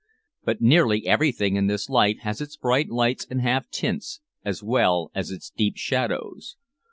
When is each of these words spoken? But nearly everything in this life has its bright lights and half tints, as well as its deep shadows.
But 0.43 0.61
nearly 0.61 1.05
everything 1.05 1.57
in 1.57 1.67
this 1.67 1.87
life 1.87 2.17
has 2.21 2.41
its 2.41 2.57
bright 2.57 2.89
lights 2.89 3.27
and 3.29 3.39
half 3.41 3.69
tints, 3.69 4.19
as 4.43 4.63
well 4.63 5.11
as 5.13 5.29
its 5.29 5.51
deep 5.51 5.77
shadows. 5.77 6.55